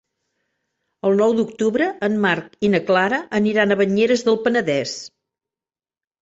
El 1.09 1.19
nou 1.19 1.35
d'octubre 1.39 1.89
en 2.07 2.17
Marc 2.23 2.55
i 2.69 2.71
na 2.75 2.79
Clara 2.87 3.19
aniran 3.41 3.77
a 3.77 3.79
Banyeres 3.83 4.25
del 4.31 4.41
Penedès. 4.49 4.97